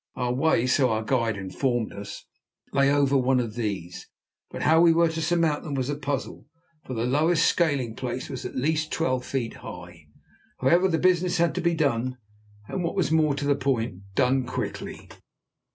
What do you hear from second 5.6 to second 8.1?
them was a puzzle, for the lowest scaling